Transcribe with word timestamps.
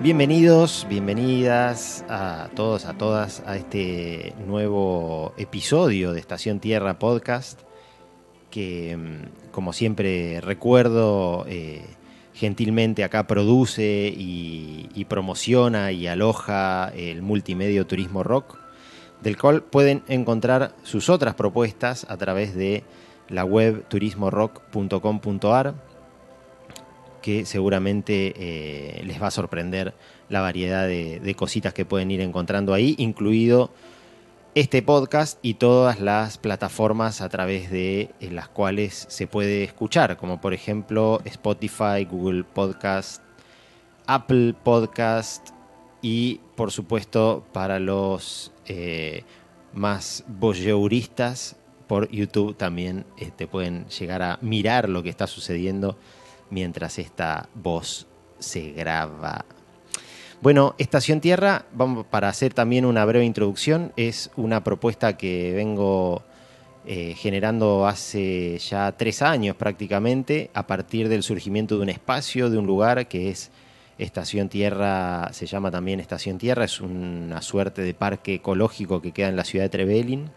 Bienvenidos, 0.00 0.86
bienvenidas 0.88 2.04
a 2.08 2.50
todos, 2.54 2.84
a 2.84 2.96
todas 2.96 3.42
a 3.46 3.56
este 3.56 4.32
nuevo 4.46 5.34
episodio 5.36 6.12
de 6.12 6.20
Estación 6.20 6.60
Tierra 6.60 7.00
Podcast 7.00 7.62
que, 8.48 8.96
mm, 8.96 9.50
como 9.50 9.72
siempre 9.72 10.40
recuerdo, 10.40 11.44
eh, 11.48 11.82
gentilmente 12.32 13.02
acá 13.02 13.26
produce 13.26 14.14
y, 14.16 15.04
promociona 15.08 15.90
y 15.90 16.06
aloja 16.06 16.92
el 16.94 17.22
multimedio 17.22 17.84
Turismo 17.84 18.22
Rock, 18.22 18.56
del 19.20 19.36
cual 19.36 19.64
pueden 19.64 20.04
encontrar 20.06 20.76
sus 20.84 21.08
otras 21.08 21.34
propuestas 21.34 22.06
a 22.08 22.16
través 22.16 22.54
de 22.54 22.84
la 23.28 23.44
web 23.44 23.84
turismorock.com.ar 23.88 25.87
que 27.28 27.44
seguramente 27.44 28.32
eh, 28.38 29.02
les 29.04 29.22
va 29.22 29.26
a 29.26 29.30
sorprender 29.30 29.92
la 30.30 30.40
variedad 30.40 30.88
de, 30.88 31.34
cositas 31.36 31.74
que 31.74 31.84
pueden 31.84 32.10
ir 32.10 32.22
encontrando 32.22 32.72
ahí, 32.72 32.94
incluido 32.96 33.70
este 34.54 34.80
podcast 34.80 35.38
y 35.42 35.52
todas 35.52 36.00
las 36.00 36.38
plataformas 36.38 37.20
a 37.20 37.28
través 37.28 37.70
de 37.70 38.12
en 38.20 38.34
las 38.34 38.48
cuales 38.48 39.04
se 39.10 39.26
puede 39.26 39.62
escuchar, 39.62 40.16
como 40.16 40.40
por 40.40 40.54
ejemplo 40.54 41.20
Spotify, 41.26 42.06
Google 42.10 42.44
Podcast, 42.44 43.22
Apple 44.06 44.54
Podcast 44.64 45.50
y 46.00 46.40
por 46.56 46.72
supuesto 46.72 47.44
para 47.52 47.78
los 47.78 48.52
eh, 48.64 49.22
más 49.74 50.24
voyeuristas 50.28 51.56
por 51.88 52.10
YouTube 52.10 52.56
también 52.56 53.04
este, 53.18 53.46
pueden 53.46 53.86
llegar 53.88 54.22
a 54.22 54.38
mirar 54.40 54.88
lo 54.88 55.02
que 55.02 55.10
está 55.10 55.26
sucediendo 55.26 55.98
mientras 56.50 56.98
esta 56.98 57.48
voz 57.54 58.06
se 58.38 58.72
graba. 58.72 59.44
Bueno, 60.40 60.74
Estación 60.78 61.20
Tierra, 61.20 61.66
vamos 61.72 62.06
para 62.06 62.28
hacer 62.28 62.54
también 62.54 62.84
una 62.84 63.04
breve 63.04 63.24
introducción, 63.24 63.92
es 63.96 64.30
una 64.36 64.62
propuesta 64.62 65.16
que 65.16 65.52
vengo 65.52 66.22
eh, 66.86 67.14
generando 67.16 67.88
hace 67.88 68.58
ya 68.58 68.92
tres 68.92 69.20
años 69.20 69.56
prácticamente, 69.56 70.50
a 70.54 70.66
partir 70.66 71.08
del 71.08 71.24
surgimiento 71.24 71.76
de 71.76 71.82
un 71.82 71.88
espacio, 71.88 72.50
de 72.50 72.58
un 72.58 72.66
lugar 72.66 73.08
que 73.08 73.30
es 73.30 73.50
Estación 73.98 74.48
Tierra, 74.48 75.28
se 75.32 75.46
llama 75.46 75.72
también 75.72 75.98
Estación 75.98 76.38
Tierra, 76.38 76.64
es 76.64 76.80
una 76.80 77.42
suerte 77.42 77.82
de 77.82 77.94
parque 77.94 78.34
ecológico 78.34 79.02
que 79.02 79.10
queda 79.10 79.28
en 79.28 79.36
la 79.36 79.44
ciudad 79.44 79.64
de 79.64 79.70
Trevelin 79.70 80.30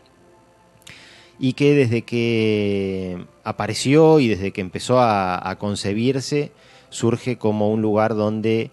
y 1.44 1.54
que 1.54 1.74
desde 1.74 2.04
que 2.04 3.26
apareció 3.44 4.20
y 4.20 4.28
desde 4.28 4.52
que 4.52 4.62
empezó 4.62 5.00
a, 5.00 5.56
concebirse 5.58 6.52
surge 6.92 7.40
como 7.40 7.72
un 7.72 7.82
lugar 7.82 8.14
donde 8.14 8.70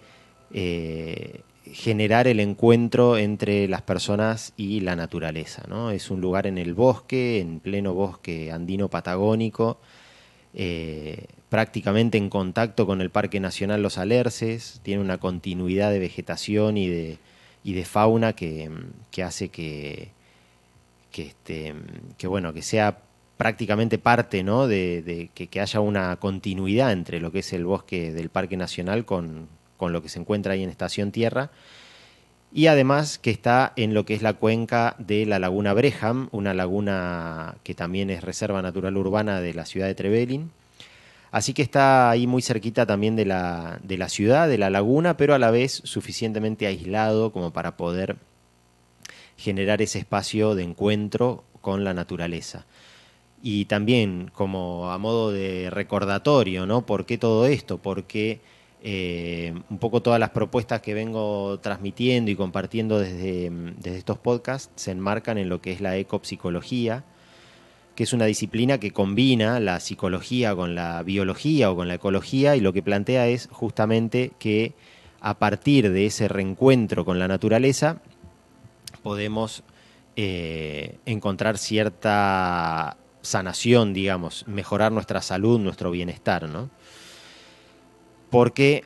eh, 0.52 1.40
generar 1.72 2.28
el 2.28 2.40
encuentro 2.40 3.16
entre 3.16 3.68
las 3.68 3.80
personas 3.80 4.52
y 4.58 4.80
la 4.80 4.96
naturaleza. 4.96 5.62
¿no? 5.66 5.90
Es 5.90 6.10
un 6.10 6.20
lugar 6.20 6.46
en 6.46 6.58
el 6.58 6.74
bosque, 6.74 7.40
en 7.40 7.60
pleno 7.60 7.94
bosque 7.94 8.52
andino 8.52 8.90
patagónico, 8.90 9.78
eh, 10.52 11.24
prácticamente 11.48 12.18
en 12.18 12.28
contacto 12.28 12.86
con 12.86 13.00
el 13.00 13.08
Parque 13.08 13.40
Nacional 13.40 13.82
Los 13.82 13.96
Alerces, 13.96 14.82
tiene 14.82 15.00
una 15.00 15.16
continuidad 15.16 15.90
de 15.90 16.00
vegetación 16.00 16.76
y 16.76 16.88
de, 16.88 17.18
y 17.64 17.72
de 17.72 17.86
fauna 17.86 18.34
que, 18.34 18.70
que 19.10 19.22
hace 19.22 19.48
que, 19.48 20.17
que, 21.10 21.28
este, 21.28 21.74
que, 22.16 22.26
bueno, 22.26 22.52
que 22.52 22.62
sea 22.62 23.00
prácticamente 23.36 23.98
parte 23.98 24.42
¿no? 24.42 24.66
de, 24.66 25.02
de 25.02 25.30
que, 25.34 25.46
que, 25.46 25.60
haya 25.60 25.80
una 25.80 26.16
continuidad 26.16 26.92
entre 26.92 27.20
lo 27.20 27.30
que 27.32 27.38
es 27.40 27.52
el 27.52 27.64
bosque 27.64 28.12
del 28.12 28.30
Parque 28.30 28.56
Nacional 28.56 29.04
con, 29.04 29.48
con 29.76 29.92
lo 29.92 30.02
que 30.02 30.08
se 30.08 30.18
encuentra 30.18 30.52
ahí 30.52 30.62
en 30.62 30.70
Estación 30.70 31.12
Tierra. 31.12 31.50
Y 32.52 32.66
además 32.66 33.18
que 33.18 33.30
está 33.30 33.72
en 33.76 33.94
lo 33.94 34.04
que 34.04 34.14
es 34.14 34.22
la 34.22 34.34
cuenca 34.34 34.96
de 34.98 35.26
la 35.26 35.38
laguna 35.38 35.74
Breham, 35.74 36.28
una 36.32 36.54
laguna 36.54 37.56
que 37.62 37.74
también 37.74 38.10
es 38.10 38.24
reserva 38.24 38.62
natural 38.62 38.96
urbana 38.96 39.40
de 39.40 39.54
la 39.54 39.66
ciudad 39.66 39.86
de 39.86 39.94
Trevelin. 39.94 40.50
Así 41.30 41.52
que 41.52 41.60
está 41.60 42.08
ahí 42.08 42.26
muy 42.26 42.40
cerquita 42.40 42.86
también 42.86 43.16
de 43.16 43.26
la, 43.26 43.78
de 43.82 43.98
la 43.98 44.08
ciudad, 44.08 44.48
de 44.48 44.56
la 44.56 44.70
laguna, 44.70 45.18
pero 45.18 45.34
a 45.34 45.38
la 45.38 45.50
vez 45.50 45.82
suficientemente 45.84 46.66
aislado 46.66 47.32
como 47.32 47.52
para 47.52 47.76
poder 47.76 48.16
generar 49.38 49.80
ese 49.80 50.00
espacio 50.00 50.54
de 50.54 50.64
encuentro 50.64 51.44
con 51.62 51.84
la 51.84 51.94
naturaleza. 51.94 52.66
Y 53.42 53.66
también 53.66 54.30
como 54.34 54.90
a 54.90 54.98
modo 54.98 55.30
de 55.30 55.70
recordatorio, 55.70 56.66
¿no? 56.66 56.84
¿Por 56.84 57.06
qué 57.06 57.18
todo 57.18 57.46
esto? 57.46 57.78
Porque 57.78 58.40
eh, 58.82 59.54
un 59.70 59.78
poco 59.78 60.02
todas 60.02 60.18
las 60.18 60.30
propuestas 60.30 60.80
que 60.80 60.92
vengo 60.92 61.58
transmitiendo 61.60 62.30
y 62.30 62.36
compartiendo 62.36 62.98
desde, 62.98 63.50
desde, 63.78 63.98
estos 63.98 64.18
podcasts 64.18 64.70
se 64.74 64.90
enmarcan 64.90 65.38
en 65.38 65.48
lo 65.48 65.60
que 65.60 65.72
es 65.72 65.80
la 65.80 65.96
ecopsicología, 65.96 67.04
que 67.94 68.04
es 68.04 68.12
una 68.12 68.26
disciplina 68.26 68.78
que 68.78 68.92
combina 68.92 69.60
la 69.60 69.78
psicología 69.78 70.54
con 70.54 70.74
la 70.74 71.02
biología 71.04 71.70
o 71.70 71.76
con 71.76 71.88
la 71.88 71.94
ecología 71.94 72.56
y 72.56 72.60
lo 72.60 72.72
que 72.72 72.82
plantea 72.82 73.28
es 73.28 73.48
justamente 73.52 74.32
que 74.38 74.74
a 75.20 75.38
partir 75.38 75.90
de 75.90 76.06
ese 76.06 76.28
reencuentro 76.28 77.04
con 77.04 77.18
la 77.18 77.28
naturaleza 77.28 78.00
podemos 79.08 79.62
eh, 80.16 80.98
encontrar 81.06 81.56
cierta 81.56 82.98
sanación, 83.22 83.94
digamos, 83.94 84.44
mejorar 84.46 84.92
nuestra 84.92 85.22
salud, 85.22 85.58
nuestro 85.58 85.90
bienestar, 85.90 86.46
¿no? 86.46 86.68
Porque 88.28 88.84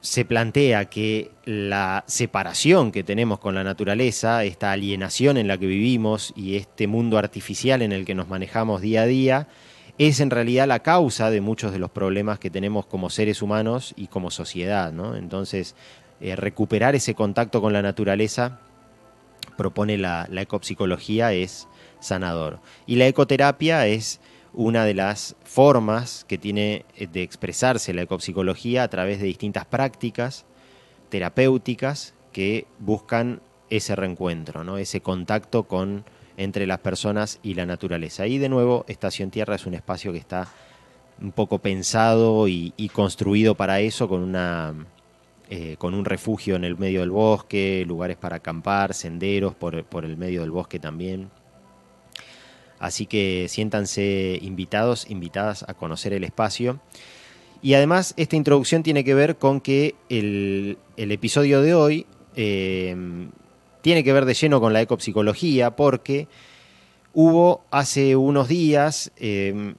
se 0.00 0.24
plantea 0.24 0.86
que 0.86 1.30
la 1.44 2.02
separación 2.08 2.90
que 2.90 3.04
tenemos 3.04 3.38
con 3.38 3.54
la 3.54 3.62
naturaleza, 3.62 4.42
esta 4.42 4.72
alienación 4.72 5.36
en 5.36 5.46
la 5.46 5.56
que 5.56 5.66
vivimos 5.66 6.32
y 6.34 6.56
este 6.56 6.88
mundo 6.88 7.16
artificial 7.16 7.80
en 7.80 7.92
el 7.92 8.04
que 8.04 8.16
nos 8.16 8.26
manejamos 8.26 8.80
día 8.80 9.02
a 9.02 9.06
día, 9.06 9.46
es 9.98 10.18
en 10.18 10.30
realidad 10.30 10.66
la 10.66 10.80
causa 10.80 11.30
de 11.30 11.40
muchos 11.40 11.70
de 11.70 11.78
los 11.78 11.92
problemas 11.92 12.40
que 12.40 12.50
tenemos 12.50 12.86
como 12.86 13.08
seres 13.08 13.40
humanos 13.40 13.94
y 13.96 14.08
como 14.08 14.32
sociedad. 14.32 14.90
¿no? 14.90 15.14
Entonces, 15.14 15.76
eh, 16.20 16.34
recuperar 16.34 16.96
ese 16.96 17.14
contacto 17.14 17.60
con 17.60 17.72
la 17.72 17.82
naturaleza 17.82 18.62
propone 19.56 19.98
la, 19.98 20.26
la 20.30 20.42
ecopsicología 20.42 21.32
es 21.32 21.68
sanador. 22.00 22.60
Y 22.86 22.96
la 22.96 23.06
ecoterapia 23.06 23.86
es 23.86 24.20
una 24.52 24.84
de 24.84 24.94
las 24.94 25.36
formas 25.44 26.24
que 26.26 26.38
tiene 26.38 26.84
eh, 26.96 27.06
de 27.06 27.22
expresarse 27.22 27.92
la 27.94 28.02
ecopsicología 28.02 28.82
a 28.82 28.88
través 28.88 29.20
de 29.20 29.26
distintas 29.26 29.64
prácticas 29.64 30.46
terapéuticas 31.10 32.14
que 32.32 32.66
buscan 32.78 33.40
ese 33.70 33.96
reencuentro, 33.96 34.64
¿no? 34.64 34.78
ese 34.78 35.00
contacto 35.00 35.64
con, 35.64 36.04
entre 36.36 36.66
las 36.66 36.78
personas 36.80 37.38
y 37.42 37.54
la 37.54 37.66
naturaleza. 37.66 38.26
Y 38.26 38.38
de 38.38 38.48
nuevo, 38.48 38.84
Estación 38.88 39.30
Tierra 39.30 39.54
es 39.54 39.66
un 39.66 39.74
espacio 39.74 40.12
que 40.12 40.18
está 40.18 40.48
un 41.20 41.32
poco 41.32 41.58
pensado 41.58 42.46
y, 42.48 42.72
y 42.76 42.90
construido 42.90 43.54
para 43.54 43.80
eso, 43.80 44.08
con 44.08 44.22
una 44.22 44.74
eh, 45.50 45.76
con 45.78 45.94
un 45.94 46.04
refugio 46.04 46.56
en 46.56 46.64
el 46.64 46.76
medio 46.76 47.00
del 47.00 47.10
bosque, 47.10 47.84
lugares 47.86 48.16
para 48.16 48.36
acampar, 48.36 48.92
senderos 48.92 49.54
por, 49.54 49.82
por, 49.84 50.04
el 50.04 50.16
medio 50.16 50.42
del 50.42 50.50
bosque 50.50 50.78
también. 50.78 51.30
Así 52.78 53.06
que 53.06 53.46
siéntanse 53.48 54.38
invitados, 54.42 55.10
invitadas 55.10 55.64
a 55.66 55.74
conocer 55.74 56.12
el 56.12 56.24
espacio. 56.24 56.80
Y 57.62 57.74
además 57.74 58.14
esta 58.16 58.36
introducción 58.36 58.82
tiene 58.82 59.04
que 59.04 59.14
ver 59.14 59.36
con 59.36 59.60
que 59.60 59.94
el, 60.08 60.78
el 60.96 61.12
episodio 61.12 61.62
de 61.62 61.74
hoy 61.74 62.06
eh, 62.36 62.94
tiene 63.80 64.04
que 64.04 64.12
ver 64.12 64.26
de 64.26 64.34
lleno 64.34 64.60
con 64.60 64.72
la 64.72 64.82
ecopsicología 64.82 65.74
porque 65.74 66.28
hubo 67.14 67.64
hace 67.70 68.16
unos 68.16 68.48
días... 68.48 69.12
Eh, 69.16 69.74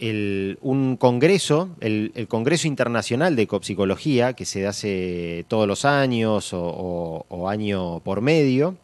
un 0.00 0.96
congreso, 0.96 1.70
el, 1.80 2.26
Congreso 2.28 2.68
Internacional 2.68 3.34
de 3.34 3.42
Ecopsicología, 3.42 4.32
que 4.34 4.44
se 4.44 4.66
hace 4.66 5.44
todos 5.48 5.66
los 5.66 5.84
años 5.84 6.50
o, 6.52 7.48
año 7.48 8.00
por 8.00 8.20
medio. 8.20 8.76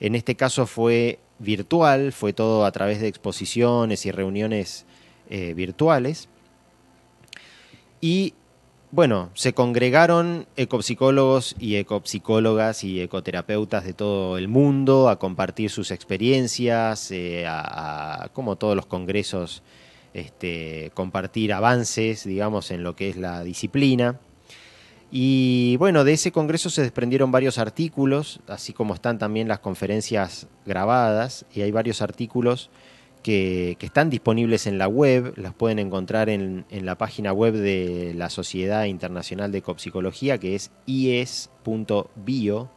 En 0.00 0.14
este 0.14 0.34
caso 0.34 0.66
fue 0.66 1.20
virtual, 1.38 2.12
fue 2.12 2.32
todo 2.32 2.64
a 2.64 2.72
través 2.72 3.00
de 3.00 3.08
exposiciones 3.08 4.04
y 4.06 4.10
reuniones 4.10 4.84
eh, 5.30 5.54
virtuales. 5.54 6.28
Y 8.00 8.34
bueno, 8.90 9.30
se 9.34 9.54
congregaron 9.54 10.46
ecopsicólogos 10.56 11.54
y 11.58 11.76
ecopsicólogas 11.76 12.84
y 12.84 13.00
ecoterapeutas 13.00 13.84
de 13.84 13.94
todo 13.94 14.36
el 14.36 14.48
mundo 14.48 15.08
a 15.08 15.18
compartir 15.18 15.70
sus 15.70 15.90
experiencias, 15.90 17.10
eh, 17.10 17.46
a, 17.48 18.28
como 18.34 18.56
todos 18.56 18.76
los 18.76 18.84
congresos 18.84 19.62
este, 20.14 20.90
compartir 20.94 21.52
avances, 21.52 22.24
digamos, 22.24 22.70
en 22.70 22.82
lo 22.82 22.96
que 22.96 23.10
es 23.10 23.16
la 23.16 23.42
disciplina. 23.42 24.18
Y 25.10 25.76
bueno, 25.76 26.04
de 26.04 26.14
ese 26.14 26.32
congreso 26.32 26.70
se 26.70 26.80
desprendieron 26.80 27.30
varios 27.30 27.58
artículos, 27.58 28.40
así 28.48 28.72
como 28.72 28.94
están 28.94 29.18
también 29.18 29.46
las 29.46 29.58
conferencias 29.58 30.46
grabadas, 30.64 31.44
y 31.52 31.60
hay 31.60 31.70
varios 31.70 32.00
artículos 32.00 32.70
que, 33.22 33.78
están 33.80 34.10
disponibles 34.10 34.66
en 34.66 34.76
la 34.78 34.88
web, 34.88 35.34
las 35.36 35.54
pueden 35.54 35.78
encontrar 35.78 36.28
en, 36.28 36.66
la 36.70 36.98
página 36.98 37.32
web 37.32 37.54
de 37.54 38.14
la 38.16 38.28
Sociedad 38.30 38.84
Internacional 38.84 39.52
de 39.52 39.58
Ecopsicología, 39.58 40.38
que 40.38 40.54
es 40.54 40.70
ies.bio, 40.86 42.70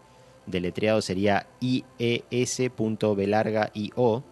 deletreado 0.45 1.01
sería 1.01 1.47
ies.belarga.io. 1.61 4.23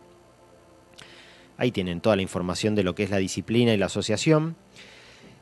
Ahí 1.64 1.72
tienen 1.72 2.02
toda 2.02 2.18
la 2.18 2.22
información 2.22 2.76
de 2.76 2.84
lo 2.84 2.94
que 2.94 3.04
es 3.04 3.10
la 3.10 3.20
disciplina 3.20 3.74
y 3.74 3.78
la 3.78 3.86
asociación. 3.86 4.58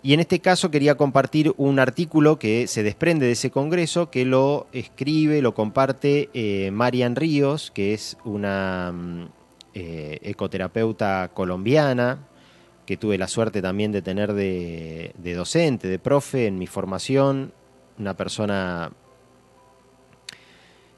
Y 0.04 0.14
en 0.14 0.20
este 0.20 0.40
caso 0.40 0.70
quería 0.70 0.94
compartir 0.94 1.52
un 1.58 1.80
artículo 1.80 2.38
que 2.38 2.68
se 2.68 2.84
desprende 2.84 3.26
de 3.26 3.32
ese 3.32 3.50
congreso, 3.50 4.12
que 4.12 4.24
lo 4.24 4.68
escribe, 4.72 5.42
lo 5.42 5.56
comparte 5.56 6.30
eh, 6.36 6.70
Marian 6.70 7.16
Ríos, 7.16 7.72
que 7.72 7.96
es 7.96 8.18
una 8.24 8.92
mm, 8.92 9.30
eh, 9.74 10.20
ecoterapeuta 10.22 11.32
colombiana, 11.34 12.28
que 12.86 12.98
tuve 12.98 13.18
la 13.18 13.28
suerte 13.28 13.64
también 13.64 13.92
de 13.92 14.04
tener 14.04 14.34
de, 14.34 15.16
de 15.18 15.34
docente, 15.34 15.88
de 15.88 15.98
profe 15.98 16.46
en 16.46 16.60
mi 16.60 16.68
formación, 16.68 17.52
una 17.98 18.16
persona 18.16 18.92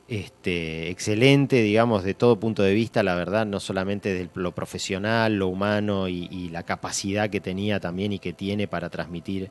este, 0.08 0.90
excelente, 0.90 1.62
digamos, 1.62 2.04
de 2.04 2.14
todo 2.14 2.40
punto 2.40 2.62
de 2.62 2.74
vista, 2.74 3.04
la 3.04 3.16
verdad, 3.16 3.46
no 3.46 3.60
solamente 3.60 4.14
de 4.14 4.30
lo 4.36 4.52
profesional, 4.54 5.36
lo 5.38 5.48
humano 5.48 6.08
y, 6.10 6.50
la 6.50 6.64
capacidad 6.64 7.30
que 7.30 7.40
tenía 7.40 7.80
también 7.80 8.12
y 8.14 8.20
que 8.20 8.34
tiene 8.34 8.68
para 8.68 8.90
transmitir 8.90 9.50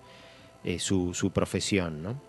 eh, 0.65 0.79
su, 0.79 1.31
profesión. 1.33 2.03
¿no? 2.03 2.21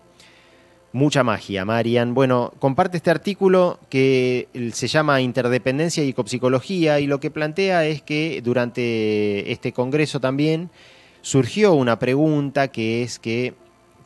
Mucha 0.92 1.22
magia, 1.22 1.64
Marian. 1.64 2.14
Bueno, 2.14 2.52
comparte 2.58 2.96
este 2.96 3.10
artículo 3.10 3.78
que 3.90 4.48
se 4.72 4.88
llama 4.88 5.20
Interdependencia 5.20 6.02
y 6.02 6.10
Ecopsicología 6.10 7.00
y 7.00 7.06
lo 7.06 7.20
que 7.20 7.30
plantea 7.30 7.84
es 7.86 8.00
que 8.02 8.40
durante 8.42 9.52
este 9.52 9.72
congreso 9.72 10.18
también 10.18 10.70
surgió 11.20 11.74
una 11.74 11.98
pregunta 11.98 12.68
que 12.68 13.02
es 13.02 13.18
que, 13.18 13.54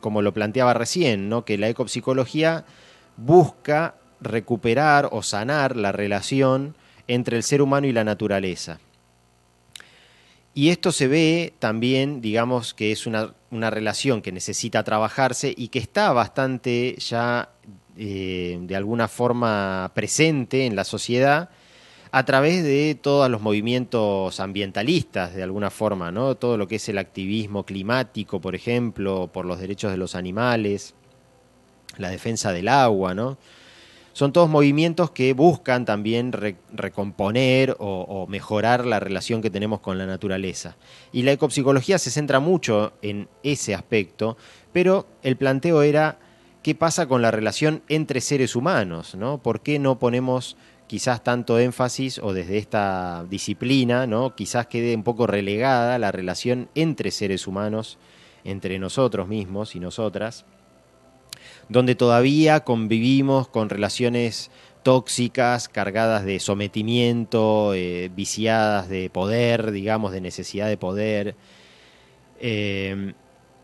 como 0.01 0.21
lo 0.21 0.33
planteaba 0.33 0.73
recién, 0.73 1.29
¿no? 1.29 1.45
que 1.45 1.57
la 1.57 1.69
ecopsicología 1.69 2.65
busca 3.17 3.95
recuperar 4.21 5.09
o 5.11 5.23
sanar 5.23 5.75
la 5.75 5.91
relación 5.91 6.75
entre 7.07 7.37
el 7.37 7.43
ser 7.43 7.61
humano 7.61 7.87
y 7.87 7.91
la 7.91 8.03
naturaleza. 8.03 8.79
Y 10.53 10.69
esto 10.69 10.91
se 10.91 11.07
ve 11.07 11.53
también, 11.59 12.21
digamos, 12.21 12.73
que 12.73 12.91
es 12.91 13.07
una, 13.07 13.33
relación 13.51 14.21
que 14.21 14.31
necesita 14.31 14.83
trabajarse 14.83 15.53
y 15.55 15.69
que 15.69 15.79
está 15.79 16.11
bastante 16.11 16.95
ya 16.99 17.49
eh, 17.97 18.57
de 18.61 18.75
alguna 18.75 19.07
forma 19.07 19.91
presente 19.93 20.65
en 20.65 20.75
la 20.75 20.83
sociedad 20.83 21.49
a 22.11 22.25
través 22.25 22.63
de 22.63 22.97
todos 22.99 23.29
los 23.29 23.41
movimientos 23.41 24.39
ambientalistas, 24.39 25.35
de 25.35 25.43
alguna 25.43 25.69
forma, 25.69 26.11
¿no? 26.11 26.35
Todo 26.35 26.57
lo 26.57 26.67
que 26.67 26.75
es 26.75 26.89
el 26.89 26.97
activismo 26.97 27.65
climático, 27.65 28.41
por 28.41 28.55
ejemplo, 28.55 29.29
por 29.31 29.45
los 29.45 29.59
derechos 29.59 29.91
de 29.91 29.97
los 29.97 30.15
animales, 30.15 30.95
la 31.97 32.09
defensa 32.09 32.51
del 32.51 32.67
agua, 32.67 33.13
¿no? 33.13 33.37
Son 34.19 34.33
todos 34.33 34.49
movimientos 34.49 35.11
que 35.11 35.31
buscan 35.31 35.85
también 35.85 36.33
recomponer 36.73 37.77
o, 37.79 38.27
mejorar 38.27 38.85
la 38.85 38.99
relación 38.99 39.41
que 39.41 39.49
tenemos 39.49 39.79
con 39.79 39.97
la 39.97 40.05
naturaleza. 40.05 40.75
Y 41.13 41.23
la 41.23 41.31
ecopsicología 41.31 41.97
se 41.99 42.11
centra 42.11 42.41
mucho 42.41 42.91
en 43.01 43.29
ese 43.43 43.73
aspecto, 43.73 44.35
pero 44.73 45.07
el 45.23 45.37
planteo 45.37 45.83
era 45.83 46.19
qué 46.63 46.75
pasa 46.75 47.07
con 47.07 47.21
la 47.21 47.31
relación 47.31 47.81
entre 47.87 48.19
seres 48.19 48.57
humanos, 48.57 49.15
¿no? 49.15 49.37
¿Por 49.37 49.61
qué 49.61 49.79
no 49.79 49.99
ponemos 49.99 50.57
quizás 50.87 51.23
tanto 51.23 51.57
énfasis 51.57 52.19
o 52.19 52.33
desde 52.33 52.57
esta 52.57 53.25
disciplina, 53.29 54.05
¿no? 54.05 54.35
Quizás 54.35 54.67
quede 54.67 54.97
un 54.97 55.03
poco 55.03 55.27
relegada 55.27 55.97
la 55.97 56.11
relación 56.11 56.67
entre 56.75 57.11
seres 57.11 57.47
humanos, 57.47 57.97
entre 58.43 58.79
nosotros 58.79 59.29
mismos 59.29 59.77
y 59.77 59.79
nosotras 59.79 60.45
donde 61.69 61.95
todavía 61.95 62.61
convivimos 62.61 63.47
con 63.47 63.69
relaciones 63.69 64.51
tóxicas, 64.83 65.69
cargadas 65.69 66.25
de 66.25 66.39
sometimiento, 66.39 67.73
eh, 67.73 68.09
viciadas 68.15 68.89
de 68.89 69.09
poder, 69.09 69.71
digamos, 69.71 70.11
de 70.11 70.21
necesidad 70.21 70.67
de 70.67 70.77
poder. 70.77 71.35
Eh, 72.39 73.13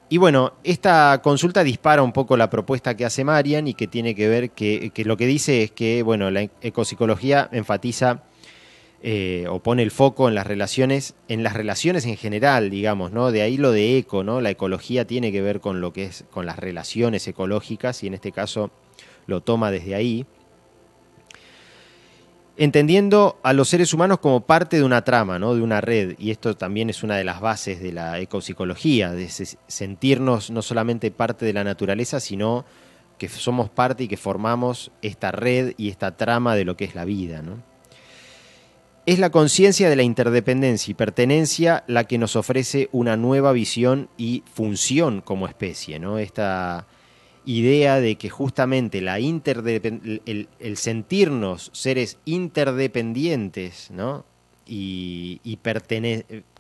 y 0.08 0.18
bueno, 0.18 0.54
esta 0.64 1.20
consulta 1.24 1.64
dispara 1.64 2.04
un 2.04 2.12
poco 2.12 2.38
la 2.38 2.50
propuesta 2.50 2.96
que 2.96 3.06
hace 3.06 3.24
Marian 3.24 3.68
y 3.68 3.74
que 3.74 3.88
tiene 3.88 4.14
que 4.14 4.28
ver 4.28 4.52
que, 4.52 4.92
que 4.94 5.04
lo 5.04 5.18
que 5.18 5.26
dice 5.26 5.64
es 5.64 5.72
que, 5.72 6.04
bueno, 6.04 6.30
la 6.30 6.48
ecopsicología 6.62 7.50
enfatiza 7.52 8.22
eh, 9.08 9.46
o 9.48 9.60
pone 9.60 9.84
el 9.84 9.92
foco 9.92 10.30
en 10.30 10.34
las 10.34 10.48
relaciones, 10.48 11.14
en 11.28 11.44
las 11.44 11.54
relaciones 11.54 12.08
en 12.08 12.18
general, 12.18 12.72
digamos, 12.72 13.12
¿no? 13.12 13.32
De 13.32 13.44
ahí 13.44 13.56
lo 13.56 13.72
de 13.72 14.00
eco, 14.00 14.24
¿no? 14.24 14.42
La 14.42 14.50
ecología 14.50 15.06
tiene 15.06 15.32
que 15.32 15.44
ver 15.44 15.60
con 15.60 15.80
lo 15.80 15.94
que 15.94 16.06
es, 16.06 16.26
con 16.32 16.48
las 16.48 16.58
relaciones 16.58 17.28
ecológicas, 17.28 18.02
y 18.04 18.08
en 18.08 18.16
este 18.16 18.32
caso 18.32 18.72
lo 19.28 19.42
toma 19.42 19.70
desde 19.70 19.94
ahí. 19.94 20.26
Entendiendo 22.58 23.38
a 23.44 23.54
los 23.54 23.70
seres 23.70 23.94
humanos 23.94 24.18
como 24.18 24.42
parte 24.42 24.78
de 24.78 24.84
una 24.84 25.04
trama, 25.04 25.38
¿no? 25.38 25.54
de 25.54 25.62
una 25.62 25.82
red, 25.82 26.16
y 26.18 26.32
esto 26.32 26.58
también 26.58 26.90
es 26.90 27.04
una 27.04 27.16
de 27.16 27.26
las 27.26 27.42
bases 27.42 27.80
de 27.80 27.92
la 27.92 28.20
ecopsicología, 28.20 29.12
de 29.12 29.30
sentirnos 29.68 30.50
no 30.50 30.64
solamente 30.64 31.12
parte 31.12 31.46
de 31.46 31.54
la 31.54 31.64
naturaleza, 31.64 32.20
sino 32.20 32.66
que 33.20 33.30
somos 33.30 33.70
parte 33.70 34.06
y 34.06 34.08
que 34.08 34.18
formamos 34.18 34.92
esta 35.04 35.32
red 35.32 35.76
y 35.78 35.90
esta 35.90 36.18
trama 36.18 36.56
de 36.56 36.66
lo 36.66 36.76
que 36.76 36.86
es 36.86 36.96
la 36.96 37.06
vida. 37.06 37.44
¿no? 37.44 37.75
Es 39.06 39.20
la 39.20 39.30
conciencia 39.30 39.88
de 39.88 39.96
la 39.96 40.02
interdependencia 40.02 40.92
y 40.92 40.96
pertenencia 40.96 41.84
la 41.86 42.06
que 42.06 42.18
nos 42.18 42.36
ofrece 42.36 42.90
una 42.92 43.16
nueva 43.18 43.52
visión 43.52 44.10
y 44.18 44.44
función 44.52 45.22
como 45.22 45.48
especie, 45.48 46.00
¿no? 46.00 46.18
Esta 46.18 46.88
idea 47.46 48.00
de 48.00 48.16
que 48.16 48.32
justamente 48.32 49.02
la 49.02 49.20
el, 49.20 50.48
sentirnos 50.74 51.70
seres 51.72 52.18
interdependientes, 52.26 53.92
¿no? 53.92 54.26
Y, 54.66 55.40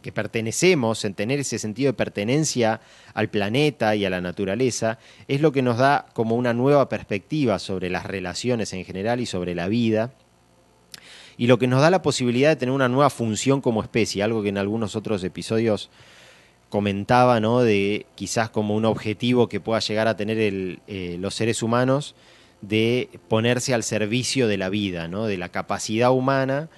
que 0.03 0.11
pertenecemos, 0.11 1.03
en 1.03 1.15
tener 1.15 1.39
ese 1.39 1.57
sentido 1.57 1.93
de 1.93 1.97
pertenencia 1.97 2.79
al 3.15 3.29
planeta 3.29 3.95
y 3.95 4.05
a 4.05 4.11
la 4.11 4.21
naturaleza, 4.21 4.99
es 5.27 5.41
lo 5.41 5.51
que 5.51 5.63
nos 5.63 5.79
da 5.79 6.05
como 6.13 6.35
una 6.35 6.53
nueva 6.53 6.89
perspectiva 6.89 7.57
sobre 7.57 7.89
las 7.89 8.05
relaciones 8.05 8.71
en 8.73 8.85
general 8.85 9.19
y 9.19 9.25
sobre 9.25 9.55
la 9.55 9.67
vida 9.67 10.13
y 11.37 11.47
lo 11.47 11.57
que 11.59 11.67
nos 11.67 11.81
da 11.81 11.89
la 11.89 12.01
posibilidad 12.01 12.49
de 12.49 12.55
tener 12.55 12.73
una 12.73 12.89
nueva 12.89 13.09
función 13.09 13.61
como 13.61 13.81
especie, 13.81 14.23
algo 14.23 14.41
que 14.41 14.49
en 14.49 14.57
algunos 14.57 14.95
otros 14.95 15.23
episodios 15.23 15.89
comentaba, 16.69 17.39
¿no? 17.39 17.61
De 17.61 18.05
quizás 18.15 18.49
como 18.49 18.75
un 18.75 18.85
objetivo 18.85 19.47
que 19.47 19.59
pueda 19.59 19.79
llegar 19.79 20.07
a 20.07 20.17
tener 20.17 20.37
eh, 20.39 21.17
los 21.19 21.35
seres 21.35 21.63
humanos 21.63 22.15
de 22.61 23.09
ponerse 23.27 23.73
al 23.73 23.83
servicio 23.83 24.47
de 24.47 24.57
la 24.57 24.69
vida, 24.69 25.07
¿no? 25.07 25.25
De 25.25 25.37
la 25.37 25.49
capacidad 25.49 26.11
humana, 26.11 26.69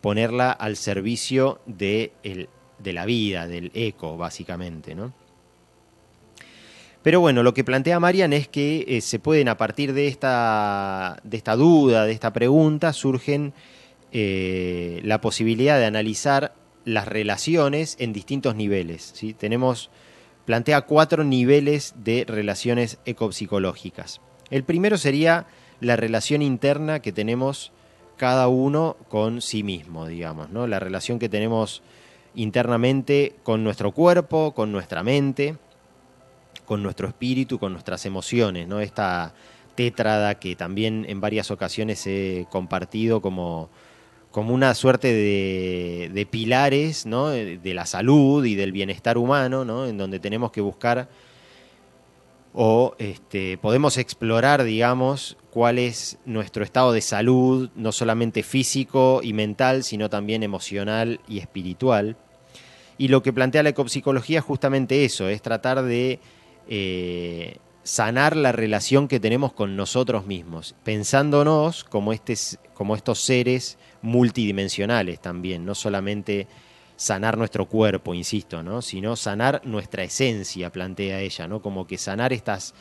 ponerla 0.00 0.50
al 0.50 0.76
servicio 0.76 1.60
de, 1.66 2.12
de 2.78 2.92
la 2.92 3.04
vida, 3.04 3.46
del 3.46 3.70
eco, 3.74 4.16
básicamente, 4.16 4.94
¿no? 4.94 5.12
Pero 7.06 7.20
bueno, 7.20 7.44
lo 7.44 7.54
que 7.54 7.62
plantea 7.62 8.00
Marian 8.00 8.32
es 8.32 8.48
que 8.48 8.84
eh, 8.88 9.00
se 9.00 9.20
pueden, 9.20 9.48
a 9.48 9.56
partir 9.56 9.92
de 9.92 10.08
esta, 10.08 11.20
de 11.22 11.36
esta 11.36 11.54
duda, 11.54 12.04
de 12.04 12.10
esta 12.10 12.32
pregunta, 12.32 12.92
surgen 12.92 13.54
eh, 14.18 15.02
la 15.04 15.20
posibilidad 15.20 15.78
de 15.78 15.84
analizar 15.84 16.54
las 16.86 17.06
relaciones 17.06 17.96
en 18.00 18.14
distintos 18.14 18.56
niveles. 18.56 19.12
¿sí? 19.14 19.34
Tenemos, 19.34 19.90
plantea 20.46 20.80
cuatro 20.86 21.22
niveles 21.22 21.92
de 22.02 22.24
relaciones 22.26 22.98
ecopsicológicas. 23.04 24.22
El 24.48 24.64
primero 24.64 24.96
sería 24.96 25.44
la 25.80 25.96
relación 25.96 26.40
interna 26.40 27.00
que 27.00 27.12
tenemos 27.12 27.72
cada 28.16 28.48
uno 28.48 28.96
con 29.10 29.42
sí 29.42 29.62
mismo, 29.62 30.06
digamos, 30.06 30.48
¿no? 30.48 30.66
La 30.66 30.80
relación 30.80 31.18
que 31.18 31.28
tenemos 31.28 31.82
internamente 32.34 33.34
con 33.42 33.62
nuestro 33.64 33.92
cuerpo, 33.92 34.54
con 34.54 34.72
nuestra 34.72 35.02
mente, 35.02 35.58
con 36.64 36.82
nuestro 36.82 37.06
espíritu, 37.06 37.58
con 37.58 37.74
nuestras 37.74 38.06
emociones, 38.06 38.66
¿no? 38.66 38.80
Esta 38.80 39.34
tétrada 39.74 40.36
que 40.36 40.56
también 40.56 41.04
en 41.06 41.20
varias 41.20 41.50
ocasiones 41.50 42.06
he 42.06 42.46
compartido 42.48 43.20
como 43.20 43.68
como 44.36 44.52
una 44.52 44.74
suerte 44.74 45.14
de, 45.14 46.28
pilares 46.30 47.06
¿no? 47.06 47.28
de 47.28 47.72
la 47.72 47.86
salud 47.86 48.44
y 48.44 48.54
del 48.54 48.70
bienestar 48.70 49.16
humano, 49.16 49.64
¿no? 49.64 49.86
en 49.86 49.96
donde 49.96 50.20
tenemos 50.20 50.52
que 50.52 50.60
buscar 50.60 51.08
o 52.52 52.94
este, 52.98 53.56
podemos 53.56 53.96
explorar, 53.96 54.62
digamos, 54.62 55.38
cuál 55.48 55.78
es 55.78 56.18
nuestro 56.26 56.64
estado 56.64 56.92
de 56.92 57.00
salud, 57.00 57.70
no 57.76 57.92
solamente 57.92 58.42
físico 58.42 59.20
y 59.22 59.32
mental, 59.32 59.84
sino 59.84 60.10
también 60.10 60.42
emocional 60.42 61.18
y 61.26 61.38
espiritual. 61.38 62.18
Y 62.98 63.08
lo 63.08 63.22
que 63.22 63.32
plantea 63.32 63.62
la 63.62 63.70
ecopsicología 63.70 64.40
es 64.40 64.44
justamente 64.44 65.06
eso, 65.06 65.30
es 65.30 65.40
tratar 65.40 65.82
de 65.82 66.20
eh, 66.68 67.56
sanar 67.86 68.34
la 68.34 68.50
relación 68.50 69.06
que 69.06 69.20
tenemos 69.20 69.52
con 69.52 69.76
nosotros 69.76 70.26
mismos, 70.26 70.74
pensándonos 70.82 71.84
como, 71.84 72.12
este, 72.12 72.34
como 72.74 72.96
estos 72.96 73.20
seres 73.20 73.78
multidimensionales 74.02 75.20
también, 75.20 75.64
no 75.64 75.76
solamente 75.76 76.48
sanar 76.96 77.38
nuestro 77.38 77.66
cuerpo, 77.66 78.12
insisto, 78.12 78.64
¿no? 78.64 78.82
sino 78.82 79.14
sanar 79.14 79.60
nuestra 79.64 80.02
esencia, 80.02 80.72
plantea 80.72 81.20
ella, 81.20 81.46
¿no? 81.46 81.62
como 81.62 81.86
que 81.86 81.96
sanar 81.96 82.32
estas 82.32 82.74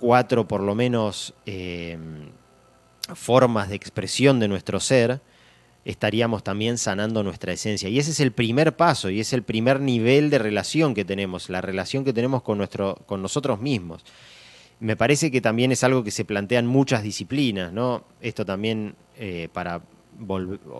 cuatro 0.00 0.48
por 0.48 0.62
lo 0.62 0.74
menos 0.74 1.32
eh, 1.46 1.96
formas 3.14 3.68
de 3.68 3.76
expresión 3.76 4.40
de 4.40 4.48
nuestro 4.48 4.80
ser, 4.80 5.20
estaríamos 5.84 6.44
también 6.44 6.78
sanando 6.78 7.22
nuestra 7.22 7.52
esencia. 7.52 7.88
Y 7.88 7.98
ese 7.98 8.10
es 8.10 8.20
el 8.20 8.32
primer 8.32 8.76
paso 8.76 9.10
y 9.10 9.20
es 9.20 9.32
el 9.32 9.42
primer 9.42 9.80
nivel 9.80 10.30
de 10.30 10.38
relación 10.38 10.94
que 10.94 11.04
tenemos, 11.04 11.48
la 11.48 11.60
relación 11.60 12.04
que 12.04 12.12
tenemos 12.12 12.42
con, 12.42 12.58
nuestro, 12.58 12.96
con 13.06 13.22
nosotros 13.22 13.60
mismos. 13.60 14.04
Me 14.80 14.96
parece 14.96 15.30
que 15.30 15.40
también 15.40 15.72
es 15.72 15.82
algo 15.82 16.04
que 16.04 16.10
se 16.10 16.24
plantea 16.24 16.60
en 16.60 16.66
muchas 16.66 17.02
disciplinas, 17.02 17.72
¿no? 17.72 18.04
Esto 18.20 18.44
también 18.44 18.94
eh, 19.16 19.48
para 19.52 19.82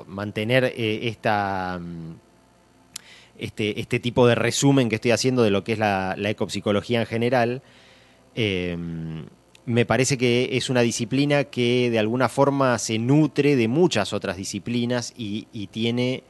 mantener 0.06 0.64
eh, 0.64 1.08
esta, 1.08 1.78
mm, 1.80 2.14
este, 3.38 3.80
este, 3.80 4.00
tipo 4.00 4.26
de 4.26 4.34
resumen 4.34 4.88
que 4.88 4.96
estoy 4.96 5.12
haciendo 5.12 5.42
de 5.42 5.50
lo 5.50 5.64
que 5.64 5.72
es 5.72 5.78
la, 5.78 6.16
ecopsicología 6.18 7.00
en 7.00 7.06
general. 7.06 7.62
Eh, 8.34 8.76
me 9.68 9.84
parece 9.84 10.16
que 10.16 10.48
es 10.52 10.70
una 10.70 10.80
disciplina 10.80 11.44
que 11.44 11.90
de 11.90 11.98
alguna 11.98 12.30
forma 12.30 12.78
se 12.78 12.98
nutre 12.98 13.54
de 13.54 13.68
muchas 13.68 14.14
otras 14.14 14.38
disciplinas 14.38 15.12
y, 15.14 15.44
tiene 15.70 16.24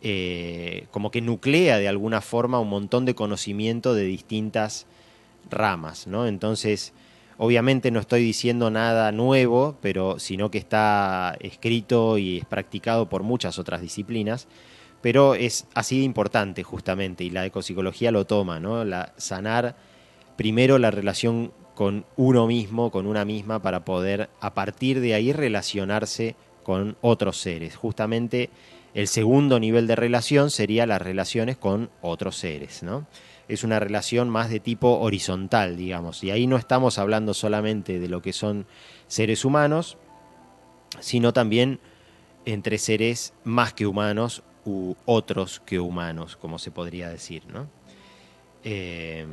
eh, 0.00 0.86
como 0.92 1.10
que 1.10 1.20
nuclea 1.20 1.78
de 1.78 1.88
alguna 1.88 2.20
forma 2.20 2.60
un 2.60 2.68
montón 2.68 3.04
de 3.04 3.16
conocimiento 3.16 3.94
de 3.94 4.04
distintas 4.04 4.86
ramas, 5.50 6.06
¿no? 6.06 6.28
Entonces, 6.28 6.92
obviamente 7.36 7.90
no 7.90 7.98
estoy 7.98 8.22
diciendo 8.22 8.70
nada 8.70 9.10
nuevo, 9.10 9.76
pero 9.82 10.20
sino 10.20 10.52
que 10.52 10.58
está 10.58 11.36
escrito 11.40 12.16
y 12.16 12.38
es 12.38 12.44
practicado 12.44 13.08
por 13.08 13.24
muchas 13.24 13.58
otras 13.58 13.80
disciplinas, 13.80 14.46
pero 15.02 15.34
es 15.34 15.66
así 15.74 15.98
de 15.98 16.04
importante 16.04 16.62
justamente 16.62 17.24
y 17.24 17.30
la 17.30 17.44
ecopsicología 17.44 18.12
lo 18.12 18.24
toma, 18.24 18.60
¿no? 18.60 18.84
La 18.84 19.14
sanar 19.16 19.74
primero 20.36 20.78
la 20.78 20.92
relación 20.92 21.50
con 21.78 22.04
uno 22.16 22.48
mismo, 22.48 22.90
con 22.90 23.06
una 23.06 23.24
misma, 23.24 23.62
para 23.62 23.84
poder 23.84 24.30
a 24.40 24.52
partir 24.52 24.98
de 24.98 25.14
ahí 25.14 25.32
relacionarse 25.32 26.34
con 26.64 26.96
otros 27.02 27.40
seres. 27.40 27.76
Justamente 27.76 28.50
el 28.94 29.06
segundo 29.06 29.60
nivel 29.60 29.86
de 29.86 29.94
relación 29.94 30.50
sería 30.50 30.86
las 30.86 31.00
relaciones 31.00 31.56
con 31.56 31.88
otros 32.02 32.36
seres, 32.36 32.82
¿no? 32.82 33.06
Es 33.46 33.62
una 33.62 33.78
relación 33.78 34.28
más 34.28 34.50
de 34.50 34.58
tipo 34.58 34.98
horizontal, 34.98 35.76
digamos, 35.76 36.24
y 36.24 36.32
ahí 36.32 36.48
no 36.48 36.56
estamos 36.56 36.98
hablando 36.98 37.32
solamente 37.32 38.00
de 38.00 38.08
lo 38.08 38.22
que 38.22 38.32
son 38.32 38.66
seres 39.06 39.44
humanos, 39.44 39.98
sino 40.98 41.32
también 41.32 41.78
entre 42.44 42.78
seres 42.78 43.34
más 43.44 43.72
que 43.72 43.86
humanos 43.86 44.42
u 44.64 44.96
otros 45.04 45.62
que 45.64 45.78
humanos, 45.78 46.34
como 46.34 46.58
se 46.58 46.72
podría 46.72 47.08
decir, 47.08 47.44
¿no? 47.46 47.70
Eh, 48.64 49.24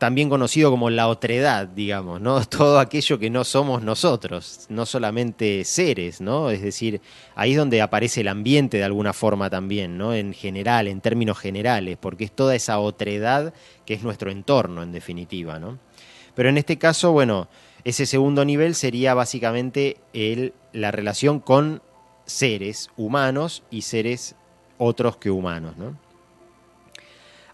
también 0.00 0.30
conocido 0.30 0.70
como 0.70 0.88
la 0.88 1.08
otredad, 1.08 1.68
digamos, 1.68 2.22
¿no? 2.22 2.42
Todo 2.46 2.78
aquello 2.78 3.18
que 3.18 3.28
no 3.28 3.44
somos 3.44 3.82
nosotros, 3.82 4.64
no 4.70 4.86
solamente 4.86 5.62
seres, 5.66 6.22
¿no? 6.22 6.50
Es 6.50 6.62
decir, 6.62 7.02
ahí 7.34 7.50
es 7.50 7.58
donde 7.58 7.82
aparece 7.82 8.22
el 8.22 8.28
ambiente 8.28 8.78
de 8.78 8.84
alguna 8.84 9.12
forma 9.12 9.50
también, 9.50 9.98
¿no? 9.98 10.14
En 10.14 10.32
general, 10.32 10.88
en 10.88 11.02
términos 11.02 11.38
generales, 11.38 11.98
porque 12.00 12.24
es 12.24 12.32
toda 12.32 12.54
esa 12.54 12.78
otredad 12.78 13.52
que 13.84 13.92
es 13.92 14.02
nuestro 14.02 14.30
entorno, 14.30 14.82
en 14.82 14.90
definitiva, 14.90 15.58
¿no? 15.58 15.78
Pero 16.34 16.48
en 16.48 16.56
este 16.56 16.78
caso, 16.78 17.12
bueno, 17.12 17.48
ese 17.84 18.06
segundo 18.06 18.46
nivel 18.46 18.74
sería 18.74 19.12
básicamente 19.12 19.98
el, 20.14 20.54
la 20.72 20.92
relación 20.92 21.40
con 21.40 21.82
seres 22.24 22.88
humanos 22.96 23.64
y 23.70 23.82
seres 23.82 24.34
otros 24.78 25.18
que 25.18 25.30
humanos, 25.30 25.76
¿no? 25.76 25.94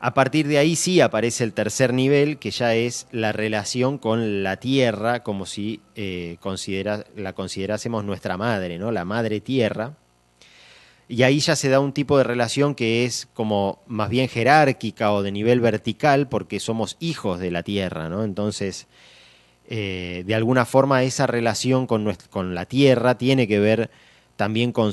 A 0.07 0.15
partir 0.15 0.47
de 0.47 0.59
ahí 0.59 0.77
sí 0.77 1.01
aparece 1.01 1.43
el 1.43 1.53
tercer 1.53 1.93
nivel, 1.93 2.39
que 2.39 2.53
ya 2.53 2.77
es 2.77 3.09
la 3.11 3.33
relación 3.33 3.99
con 3.99 4.45
la 4.45 4.57
tierra, 4.57 5.25
como 5.25 5.47
si 5.47 5.81
eh, 5.97 6.39
la 7.17 7.33
considerásemos 7.33 8.05
nuestra 8.05 8.37
madre, 8.37 8.79
¿no? 8.79 8.93
La 8.93 9.05
madre 9.05 9.41
tierra. 9.41 9.97
Y 11.09 11.25
ahí 11.25 11.41
ya 11.41 11.57
se 11.57 11.71
da 11.71 11.81
un 11.81 11.93
tipo 11.93 12.19
de 12.19 12.23
relación 12.23 12.77
que 12.77 13.05
es 13.05 13.27
como 13.35 13.83
más 13.89 14.09
bien 14.09 14.29
jerárquica 14.29 15.11
o 15.11 15.25
de 15.25 15.33
nivel 15.33 15.59
vertical, 15.59 16.29
porque 16.29 16.61
somos 16.61 16.97
hijos 17.01 17.41
de 17.41 17.51
la 17.51 17.65
tierra, 17.65 18.09
¿no? 18.09 18.23
Entonces, 18.23 18.87
eh, 19.69 20.23
de 20.25 20.35
alguna 20.37 20.67
forma 20.67 21.03
esa 21.03 21.27
relación 21.27 21.89
con, 21.89 22.17
con 22.31 22.55
la 22.55 22.67
tierra 22.67 23.19
tiene 23.19 23.49
que 23.49 23.59
ver 23.59 23.91
también 24.37 24.71
con 24.71 24.93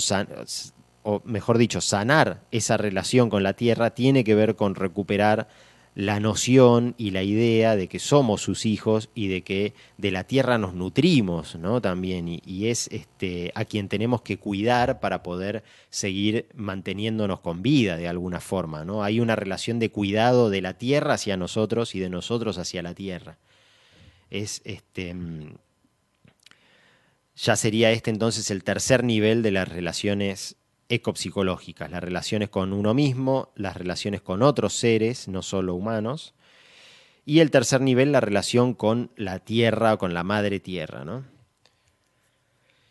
o 1.03 1.21
mejor 1.25 1.57
dicho, 1.57 1.81
sanar 1.81 2.41
esa 2.51 2.77
relación 2.77 3.29
con 3.29 3.43
la 3.43 3.53
tierra 3.53 3.91
tiene 3.91 4.23
que 4.23 4.35
ver 4.35 4.55
con 4.55 4.75
recuperar 4.75 5.47
la 5.95 6.19
noción 6.19 6.95
y 6.97 7.11
la 7.11 7.21
idea 7.21 7.75
de 7.75 7.87
que 7.87 7.99
somos 7.99 8.41
sus 8.41 8.65
hijos 8.65 9.09
y 9.13 9.27
de 9.27 9.43
que 9.43 9.73
de 9.97 10.09
la 10.09 10.23
tierra 10.23 10.57
nos 10.57 10.73
nutrimos, 10.73 11.55
¿no? 11.55 11.81
También, 11.81 12.27
y, 12.27 12.67
es 12.67 12.87
este, 12.91 13.51
a 13.53 13.65
quien 13.65 13.89
tenemos 13.89 14.21
que 14.21 14.37
cuidar 14.37 14.99
para 14.99 15.21
poder 15.21 15.63
seguir 15.89 16.47
manteniéndonos 16.55 17.41
con 17.41 17.61
vida 17.61 17.95
de 17.97 18.07
alguna 18.07 18.39
forma, 18.39 18.83
¿no? 18.85 19.03
Hay 19.03 19.19
una 19.19 19.35
relación 19.35 19.77
de 19.77 19.91
cuidado 19.91 20.49
de 20.49 20.61
la 20.61 20.73
tierra 20.77 21.13
hacia 21.13 21.37
nosotros 21.37 21.93
y 21.93 21.99
de 21.99 22.09
nosotros 22.09 22.57
hacia 22.57 22.81
la 22.81 22.95
tierra. 22.95 23.37
Es 24.31 24.61
este. 24.65 25.13
Mm, 25.13 25.57
ya 27.35 27.55
sería 27.55 27.91
este 27.91 28.11
entonces 28.11 28.51
el 28.51 28.63
tercer 28.63 29.03
nivel 29.03 29.41
de 29.41 29.51
las 29.51 29.67
relaciones 29.67 30.55
ecopsicológicas, 30.93 31.89
las 31.89 32.03
relaciones 32.03 32.49
con 32.49 32.73
uno 32.73 32.93
mismo, 32.93 33.51
las 33.55 33.75
relaciones 33.75 34.21
con 34.21 34.41
otros 34.41 34.73
seres, 34.73 35.27
no 35.27 35.41
solo 35.41 35.75
humanos, 35.75 36.33
y 37.25 37.39
el 37.39 37.51
tercer 37.51 37.81
nivel, 37.81 38.11
la 38.11 38.19
relación 38.19 38.73
con 38.73 39.11
la 39.15 39.39
tierra 39.39 39.93
o 39.93 39.97
con 39.97 40.13
la 40.13 40.23
madre 40.23 40.59
tierra. 40.59 41.05
¿no? 41.05 41.23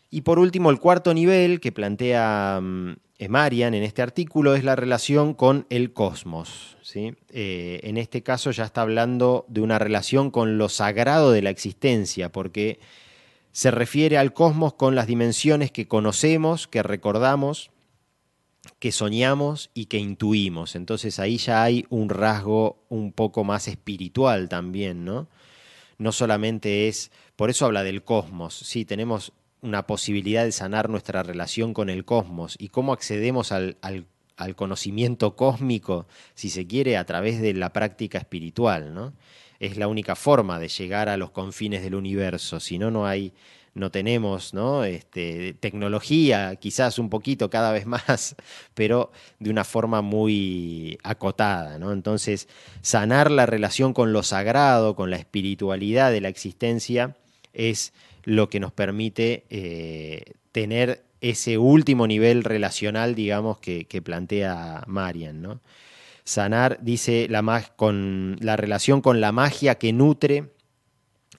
Y 0.09 0.21
por 0.21 0.39
último, 0.39 0.69
el 0.69 0.79
cuarto 0.79 1.13
nivel 1.13 1.59
que 1.59 1.71
plantea 1.71 2.59
mm, 2.61 2.95
Marian 3.29 3.73
en 3.73 3.83
este 3.83 4.01
artículo 4.01 4.55
es 4.55 4.63
la 4.63 4.75
relación 4.75 5.33
con 5.33 5.65
el 5.69 5.93
cosmos. 5.93 6.77
¿sí? 6.81 7.15
Eh, 7.29 7.79
en 7.83 7.97
este 7.97 8.23
caso 8.23 8.51
ya 8.51 8.65
está 8.65 8.81
hablando 8.81 9.45
de 9.47 9.61
una 9.61 9.79
relación 9.79 10.31
con 10.31 10.57
lo 10.57 10.69
sagrado 10.69 11.31
de 11.31 11.41
la 11.41 11.49
existencia, 11.49 12.31
porque 12.31 12.79
se 13.51 13.69
refiere 13.69 14.17
al 14.17 14.33
cosmos 14.33 14.73
con 14.73 14.95
las 14.95 15.05
dimensiones 15.05 15.71
que 15.71 15.87
conocemos, 15.87 16.67
que 16.67 16.81
recordamos, 16.81 17.69
que 18.79 18.91
soñamos 18.91 19.69
y 19.73 19.85
que 19.85 19.97
intuimos. 19.97 20.75
Entonces 20.75 21.19
ahí 21.19 21.37
ya 21.37 21.63
hay 21.63 21.85
un 21.89 22.09
rasgo 22.09 22.83
un 22.89 23.11
poco 23.11 23.43
más 23.43 23.67
espiritual 23.67 24.49
también, 24.49 25.05
¿no? 25.05 25.27
No 25.97 26.11
solamente 26.11 26.87
es, 26.87 27.11
por 27.35 27.49
eso 27.49 27.65
habla 27.65 27.83
del 27.83 28.03
cosmos, 28.03 28.55
sí, 28.55 28.85
tenemos 28.85 29.33
una 29.61 29.87
posibilidad 29.87 30.43
de 30.43 30.51
sanar 30.51 30.89
nuestra 30.89 31.23
relación 31.23 31.73
con 31.73 31.89
el 31.89 32.03
cosmos 32.03 32.55
y 32.59 32.69
cómo 32.69 32.91
accedemos 32.91 33.51
al, 33.51 33.77
al 33.81 34.55
conocimiento 34.55 35.35
cósmico, 35.35 36.07
si 36.35 36.49
se 36.49 36.67
quiere, 36.67 36.97
a 36.97 37.05
través 37.05 37.41
de 37.41 37.53
la 37.53 37.71
práctica 37.71 38.17
espiritual, 38.17 38.93
¿no? 38.93 39.13
Es 39.59 39.77
la 39.77 39.87
única 39.87 40.15
forma 40.15 40.59
de 40.59 40.67
llegar 40.67 41.07
a 41.07 41.15
los 41.15 41.31
confines 41.31 41.83
del 41.83 41.95
universo, 41.95 42.59
si 42.59 42.77
no, 42.77 42.91
no 42.91 43.05
hay 43.05 43.33
no 43.75 43.89
tenemos 43.89 44.53
¿no? 44.53 44.83
Este, 44.83 45.53
tecnología, 45.53 46.55
quizás 46.57 46.99
un 46.99 47.09
poquito 47.09 47.49
cada 47.49 47.71
vez 47.71 47.85
más, 47.87 48.35
pero 48.73 49.11
de 49.39 49.49
una 49.49 49.63
forma 49.63 50.01
muy 50.01 50.97
acotada. 51.03 51.79
¿no? 51.79 51.91
Entonces, 51.91 52.47
sanar 52.81 53.31
la 53.31 53.45
relación 53.45 53.93
con 53.93 54.13
lo 54.13 54.23
sagrado, 54.23 54.95
con 54.95 55.09
la 55.09 55.17
espiritualidad 55.17 56.11
de 56.11 56.21
la 56.21 56.29
existencia, 56.29 57.15
es 57.53 57.93
lo 58.23 58.49
que 58.49 58.59
nos 58.59 58.71
permite 58.71 59.45
eh, 59.49 60.23
tener 60.51 61.03
ese 61.21 61.57
último 61.57 62.05
nivel 62.05 62.43
relacional, 62.43 63.15
digamos, 63.15 63.57
que, 63.57 63.85
plantea 64.03 64.83
Marian. 64.87 65.41
¿no? 65.41 65.61
Sanar, 66.25 66.79
dice, 66.81 67.27
la, 67.29 67.71
con 67.75 68.37
la 68.39 68.57
relación 68.57 69.01
con 69.01 69.21
la 69.21 69.31
magia 69.31 69.75
que 69.75 69.93
nutre 69.93 70.51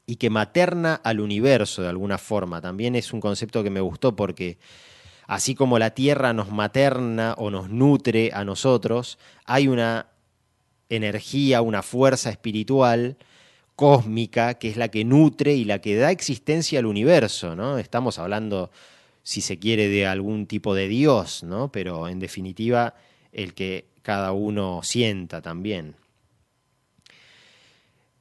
y 0.07 0.17
que 0.17 0.31
materna 0.31 0.95
al 1.03 1.21
universo 1.21 1.83
de 1.83 1.89
alguna 1.89 2.19
forma. 2.19 2.61
También 2.61 2.95
es 2.95 3.13
un 3.13 3.21
concepto 3.21 3.63
que 3.63 3.71
me 3.71 3.81
gustó 3.81 4.15
porque 4.17 4.59
así 5.27 5.55
como 5.55 5.79
la 5.79 5.91
tierra 5.91 6.33
nos 6.33 6.51
materna 6.51 7.35
o 7.39 7.51
nos 7.51 7.71
nutre 7.71 8.31
a 8.35 8.45
nosotros, 8.45 9.19
hay 9.45 9.69
una 9.69 10.09
energía, 10.89 11.63
una 11.63 11.83
fuerza 11.83 12.31
espiritual 12.31 13.17
cósmica 13.77 14.55
que 14.55 14.69
es 14.69 14.77
la 14.77 14.89
que 14.89 15.05
nutre 15.05 15.55
y 15.55 15.65
la 15.65 15.81
que 15.81 15.97
da 15.97 16.11
existencia 16.11 16.79
al 16.79 16.87
universo, 16.87 17.57
¿no? 17.57 17.79
Estamos 17.79 18.19
hablando, 18.19 18.71
si 19.23 19.41
se 19.41 19.59
quiere, 19.59 19.89
de 19.89 20.07
algún 20.07 20.47
tipo 20.47 20.75
de 20.75 20.89
Dios, 20.89 21.43
¿no? 21.43 21.73
Pero 21.73 22.09
en 22.09 22.21
definitiva, 22.21 22.95
el 23.33 23.55
que 23.55 23.87
cada 24.03 24.33
uno 24.33 24.81
sienta 24.83 25.41
también. 25.41 25.97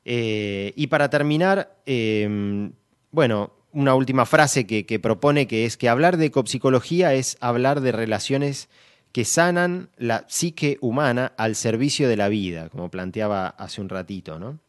Eh, 0.05 0.73
y 0.75 0.87
para 0.87 1.09
terminar, 1.09 1.77
em, 1.85 2.73
bueno, 3.11 3.51
una 3.71 3.95
última 3.95 4.25
frase 4.25 4.67
que, 4.67 4.99
propone 4.99 5.47
que 5.47 5.65
es 5.65 5.77
que 5.77 5.89
hablar 5.89 6.17
de 6.17 6.25
ecopsicología 6.25 7.13
es 7.13 7.37
hablar 7.41 7.81
de 7.81 7.91
relaciones 7.91 8.69
que 9.11 9.25
sanan 9.25 9.89
la 9.97 10.25
psique 10.27 10.77
humana 10.81 11.33
al 11.37 11.55
servicio 11.55 12.07
de 12.07 12.17
la 12.17 12.29
vida, 12.29 12.69
como 12.69 12.89
planteaba 12.89 13.47
hace 13.47 13.81
un 13.81 13.89
ratito, 13.89 14.39
¿no? 14.39 14.59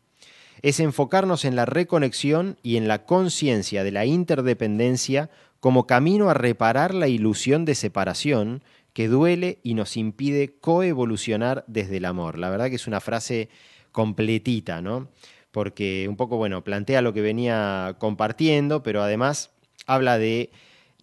Es 0.62 0.80
enfocarnos 0.80 1.44
en 1.44 1.56
la 1.56 1.66
reconexión 1.66 2.56
y 2.62 2.76
en 2.76 2.88
la 2.88 3.04
conciencia 3.04 3.84
de 3.84 3.90
la 3.90 4.06
interdependencia 4.06 5.28
como 5.60 5.86
camino 5.86 6.30
a 6.30 6.34
reparar 6.34 6.94
la 6.94 7.08
ilusión 7.08 7.66
de 7.66 7.74
separación 7.74 8.62
que 8.94 9.08
duele 9.08 9.58
y 9.62 9.74
nos 9.74 9.96
impide 9.96 10.56
coevolucionar 10.60 11.64
desde 11.66 11.98
el 11.98 12.06
amor. 12.06 12.38
La 12.38 12.48
verdad 12.48 12.70
que 12.70 12.76
es 12.76 12.86
una 12.86 13.00
frase 13.00 13.50
completita, 13.94 14.82
¿no? 14.82 15.08
Porque 15.52 16.06
un 16.08 16.16
poco, 16.16 16.36
bueno, 16.36 16.64
plantea 16.64 17.00
lo 17.00 17.14
que 17.14 17.22
venía 17.22 17.94
compartiendo, 18.00 18.82
pero 18.82 19.02
además 19.02 19.52
habla 19.86 20.18
de 20.18 20.50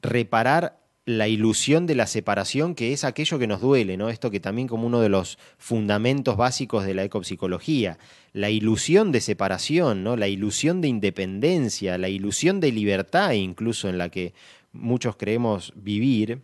reparar 0.02 0.78
la 1.06 1.30
ilusión 1.30 1.88
de 1.88 1.96
la 1.96 2.06
separación, 2.06 2.76
que 2.76 2.92
es 2.92 3.06
aquello 3.06 3.40
que 3.40 3.48
nos 3.48 3.62
duele, 3.62 3.96
¿no? 3.96 4.10
Esto 4.10 4.30
que 4.30 4.42
también 4.42 4.68
como 4.68 4.86
uno 4.86 5.00
de 5.00 5.08
los 5.08 5.40
fundamentos 5.58 6.36
básicos 6.36 6.86
de 6.86 6.94
la 6.94 7.06
ecopsicología, 7.06 7.98
la 8.34 8.50
ilusión 8.50 9.14
de 9.14 9.22
separación, 9.22 10.04
¿no? 10.04 10.18
La 10.18 10.28
ilusión 10.28 10.82
de 10.82 10.90
independencia, 10.90 11.98
la 11.98 12.10
ilusión 12.10 12.60
de 12.60 12.74
libertad 12.74 13.32
incluso 13.32 13.88
en 13.88 13.98
la 13.98 14.10
que 14.10 14.34
muchos 14.74 15.16
creemos 15.16 15.72
vivir, 15.78 16.42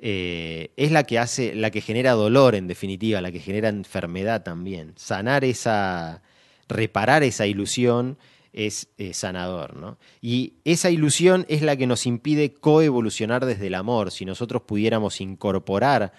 eh, 0.00 0.70
es 0.76 0.92
la 0.92 1.04
que 1.04 1.18
hace, 1.18 1.54
la 1.54 1.70
que 1.70 1.80
genera 1.80 2.12
dolor 2.12 2.54
en 2.54 2.68
definitiva, 2.68 3.20
la 3.20 3.32
que 3.32 3.40
genera 3.40 3.68
enfermedad 3.68 4.42
también. 4.42 4.92
Sanar 4.96 5.44
esa, 5.44 6.22
reparar 6.68 7.22
esa 7.22 7.46
ilusión 7.46 8.18
es 8.52 8.88
eh, 8.98 9.12
sanador, 9.12 9.76
¿no? 9.76 9.98
Y 10.20 10.54
esa 10.64 10.90
ilusión 10.90 11.46
es 11.48 11.62
la 11.62 11.76
que 11.76 11.86
nos 11.86 12.06
impide 12.06 12.54
coevolucionar 12.54 13.44
desde 13.44 13.66
el 13.66 13.74
amor. 13.74 14.10
Si 14.10 14.24
nosotros 14.24 14.62
pudiéramos 14.62 15.20
incorporar 15.20 16.12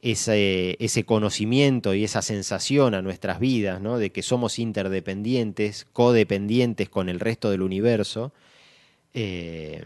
ese, 0.00 0.76
ese, 0.78 1.04
conocimiento 1.04 1.94
y 1.94 2.04
esa 2.04 2.22
sensación 2.22 2.94
a 2.94 3.02
nuestras 3.02 3.40
vidas, 3.40 3.80
¿no? 3.80 3.98
De 3.98 4.12
que 4.12 4.22
somos 4.22 4.58
interdependientes, 4.58 5.86
codependientes 5.92 6.88
con 6.88 7.08
el 7.08 7.18
resto 7.18 7.50
del 7.50 7.62
universo, 7.62 8.32
eh, 9.14 9.82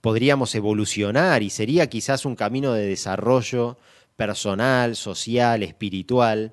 podríamos 0.00 0.54
evolucionar 0.54 1.42
y 1.42 1.50
sería 1.50 1.88
quizás 1.88 2.24
un 2.24 2.36
camino 2.36 2.72
de 2.72 2.86
desarrollo 2.86 3.78
personal, 4.16 4.96
social, 4.96 5.62
espiritual, 5.62 6.52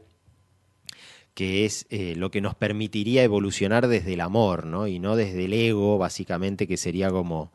que 1.34 1.66
es 1.66 1.86
eh, 1.90 2.16
lo 2.16 2.32
que 2.32 2.42
nos 2.42 2.56
permitiría 2.56 3.24
evolucionar 3.24 3.88
desde 3.88 4.14
el 4.14 4.22
amor, 4.22 4.66
¿no? 4.66 4.88
Y 4.88 5.00
no 5.00 5.16
desde 5.16 5.46
el 5.46 5.54
ego, 5.54 5.98
básicamente, 5.98 6.68
que 6.68 6.78
sería 6.78 7.10
como 7.12 7.52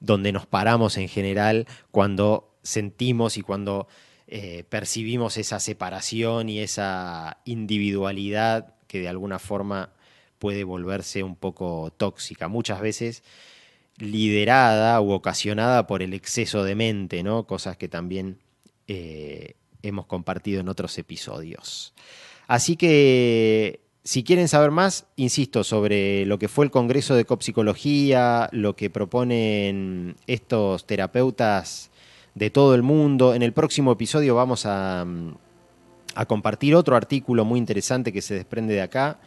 donde 0.00 0.32
nos 0.32 0.46
paramos 0.46 0.96
en 0.96 1.08
general 1.08 1.66
cuando 1.90 2.54
sentimos 2.62 3.36
y 3.36 3.42
cuando 3.42 3.88
eh, 4.26 4.64
percibimos 4.68 5.36
esa 5.36 5.60
separación 5.60 6.48
y 6.48 6.60
esa 6.60 7.38
individualidad 7.44 8.74
que 8.86 9.00
de 9.00 9.08
alguna 9.08 9.38
forma 9.38 9.92
puede 10.38 10.64
volverse 10.64 11.22
un 11.22 11.36
poco 11.36 11.92
tóxica. 11.96 12.48
Muchas 12.48 12.80
veces 12.80 13.22
liderada 14.00 15.00
u 15.00 15.12
ocasionada 15.12 15.86
por 15.86 16.02
el 16.02 16.14
exceso 16.14 16.64
de 16.64 16.74
mente, 16.74 17.22
¿no? 17.22 17.46
Cosas 17.46 17.76
que 17.76 17.88
también 17.88 18.38
eh, 18.88 19.54
hemos 19.82 20.06
compartido 20.06 20.60
en 20.60 20.68
otros 20.68 20.96
episodios. 20.98 21.94
Así 22.46 22.76
que 22.76 23.80
si 24.02 24.24
quieren 24.24 24.48
saber 24.48 24.70
más, 24.70 25.06
insisto, 25.16 25.62
sobre 25.62 26.24
lo 26.26 26.38
que 26.38 26.48
fue 26.48 26.64
el 26.64 26.70
Congreso 26.70 27.14
de 27.14 27.24
Copsicología, 27.24 28.48
lo 28.52 28.74
que 28.74 28.90
proponen 28.90 30.16
estos 30.26 30.86
terapeutas 30.86 31.90
de 32.34 32.50
todo 32.50 32.74
el 32.74 32.82
mundo, 32.82 33.34
en 33.34 33.42
el 33.42 33.52
próximo 33.52 33.92
episodio 33.92 34.34
vamos 34.34 34.64
a, 34.64 35.04
a 36.14 36.26
compartir 36.26 36.74
otro 36.74 36.96
artículo 36.96 37.44
muy 37.44 37.58
interesante 37.58 38.12
que 38.12 38.22
se 38.22 38.34
desprende 38.34 38.74
de 38.74 38.82
acá, 38.82 39.18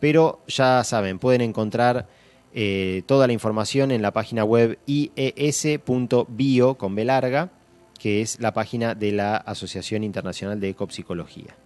pero 0.00 0.42
ya 0.46 0.84
saben, 0.84 1.18
pueden 1.18 1.40
encontrar 1.40 2.06
eh, 2.54 3.02
toda 3.06 3.26
la 3.26 3.32
información 3.32 3.90
en 3.90 4.02
la 4.02 4.12
página 4.12 4.44
web 4.44 4.78
ies.bio 4.86 6.74
con 6.74 6.94
B 6.94 7.04
larga, 7.04 7.50
que 7.98 8.22
es 8.22 8.40
la 8.40 8.54
página 8.54 8.94
de 8.94 9.12
la 9.12 9.36
Asociación 9.36 10.04
Internacional 10.04 10.60
de 10.60 10.70
Ecopsicología. 10.70 11.56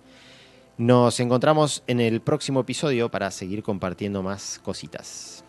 Nos 0.79 1.21
encontramos 1.21 1.83
en 1.87 2.01
el 2.01 2.21
próximo 2.21 2.61
episodio 2.61 3.11
para 3.11 3.31
seguir 3.31 3.63
compartiendo 3.63 4.23
más 4.23 4.61
cositas. 4.65 5.45